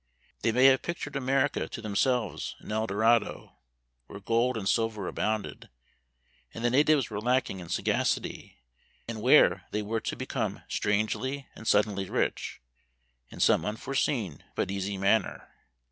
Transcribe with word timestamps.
They 0.41 0.51
may 0.51 0.65
have 0.65 0.81
pictured 0.81 1.15
America 1.15 1.69
to 1.69 1.79
themselves 1.79 2.55
an 2.57 2.71
El 2.71 2.87
Dorado, 2.87 3.57
where 4.07 4.19
gold 4.19 4.57
and 4.57 4.67
silver 4.67 5.07
abounded, 5.07 5.69
and 6.55 6.65
the 6.65 6.71
natives 6.71 7.11
were 7.11 7.21
lacking 7.21 7.59
in 7.59 7.69
sagacity, 7.69 8.63
and 9.07 9.21
where 9.21 9.65
they 9.69 9.83
were 9.83 10.01
to 10.01 10.15
become 10.15 10.63
strangely 10.67 11.47
and 11.53 11.67
suddenly 11.67 12.09
rich, 12.09 12.61
in 13.29 13.39
some 13.39 13.63
unforeseen 13.63 14.43
but 14.55 14.71
easy 14.71 14.97
manner. 14.97 15.51